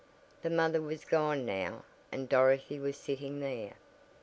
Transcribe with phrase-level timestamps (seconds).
[0.41, 3.75] The mother was gone now and Dorothy was sitting there.